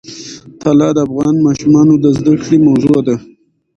طلا 0.61 0.89
د 0.95 0.97
افغان 1.07 1.35
ماشومانو 1.47 1.93
د 2.03 2.05
زده 2.17 2.33
کړې 2.43 2.57
موضوع 2.67 2.99
ده. 3.07 3.15